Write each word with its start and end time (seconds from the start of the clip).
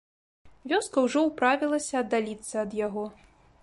Вёска 0.71 1.03
ўжо 1.09 1.23
ўправілася 1.27 1.93
аддаліцца 2.03 2.53
ад 2.67 2.71
яго. 2.87 3.03